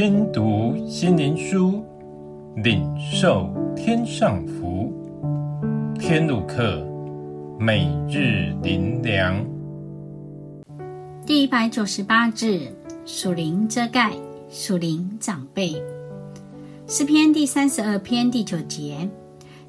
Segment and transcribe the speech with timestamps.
[0.00, 1.84] 听读心灵书，
[2.62, 4.92] 领受天上福。
[5.98, 6.86] 天路客，
[7.58, 9.44] 每日灵粮。
[11.26, 12.60] 第一百九十八字，
[13.04, 14.12] 属灵遮盖，
[14.48, 15.74] 属灵长辈。
[16.86, 19.10] 诗篇第三十二篇第九节：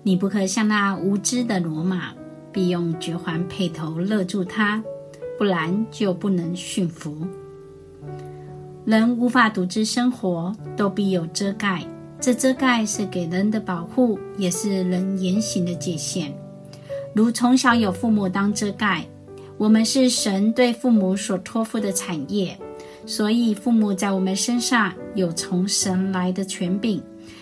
[0.04, 2.14] 你不可像那无知的骡马，
[2.52, 4.84] 必用嚼环轡头勒住它，
[5.40, 7.18] 不然就不能驯服。
[8.86, 11.86] 人无法独自生活，都必有遮盖。
[12.20, 16.34] 这遮盖是给人的保护，也是人言行的界限。
[17.14, 19.05] 如从小有父母当遮盖，
[19.58, 22.58] 我们是神对父母所托付的产业，
[23.05, 27.02] 所以父母在我们身上有从神来的权柄。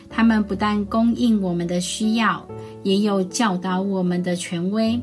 [0.09, 2.45] 他们不但供应我们的需要，
[2.83, 4.99] 也有教导我们的权威，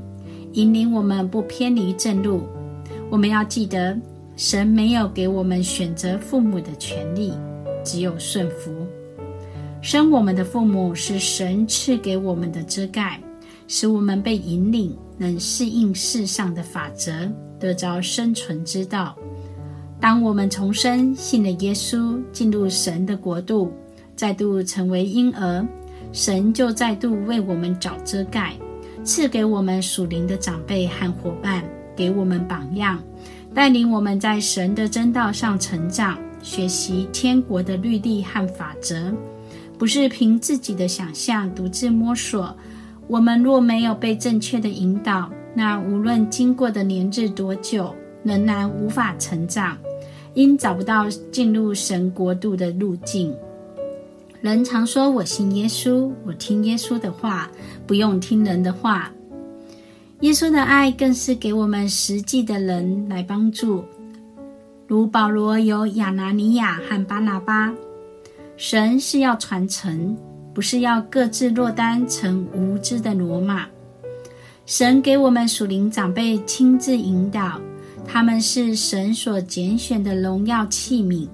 [0.53, 2.43] 引领我们不偏离正路。
[3.11, 3.97] 我们要记得。
[4.37, 7.33] 神没有给我们选择父母的权利，
[7.85, 8.73] 只有顺服。
[9.81, 13.21] 生我们的父母是神赐给我们的遮盖，
[13.69, 19.15] 使我们被引领，能适应世上的法则，得着生存之道。
[20.01, 23.73] 当我们重生，信了耶稣，进入神的国度，
[24.17, 25.65] 再度成为婴儿，
[26.13, 28.55] 神就再度为我们找遮盖，
[29.05, 31.63] 赐给我们属灵的长辈和伙伴，
[31.95, 33.01] 给我们榜样。
[33.55, 39.15] 带领我们在神的真道上成长，学习天国的律例和法则，
[39.79, 42.55] 不是凭自己的想象独自摸索。
[43.07, 47.95] 我们若没有被正确的引导，那无论经过的年日多久，
[48.25, 49.79] 仍然无法成长，
[50.35, 53.33] 因找不到进入神国度的路径。
[54.41, 57.51] 人常说：“我信耶稣，我听耶稣的话，
[57.87, 59.13] 不用听人的话。”
[60.25, 63.85] 耶稣的爱更是给我们实际的人来帮助，
[64.87, 67.71] 如保罗有亚拿尼亚和巴拿巴。
[68.57, 70.17] 神是要传承，
[70.55, 73.67] 不是要各自落单成无知的罗马。
[74.65, 77.61] 神给我们属灵长辈亲自引导，
[78.07, 81.29] 他们是神所拣选的荣耀器皿，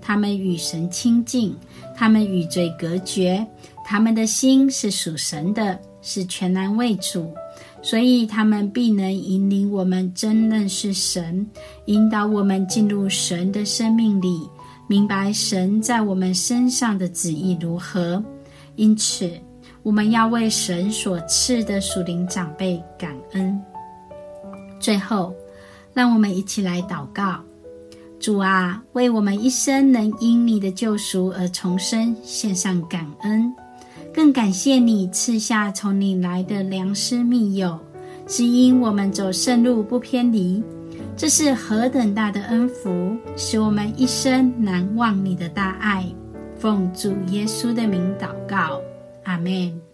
[0.00, 1.52] 他们与神亲近，
[1.96, 3.44] 他们与罪隔绝，
[3.84, 7.34] 他们的心是属神的，是全然为主。
[7.88, 11.48] 所以，他们必能引领我们真认识神，
[11.84, 14.40] 引导我们进入神的生命里，
[14.88, 18.20] 明白神在我们身上的旨意如何。
[18.74, 19.30] 因此，
[19.84, 23.56] 我们要为神所赐的属灵长辈感恩。
[24.80, 25.32] 最后，
[25.94, 27.38] 让我们一起来祷告：
[28.18, 33.54] 主啊，为我们一生能因你的救赎而重生，献上感恩。
[34.16, 37.78] 更感谢你赐下从你来的良师密友，
[38.26, 40.64] 指引我们走圣路不偏离。
[41.14, 46.02] 这是何等大的恩福，使我们一生难忘你的大爱。
[46.56, 48.80] 奉主耶稣的名祷告，
[49.24, 49.85] 阿门。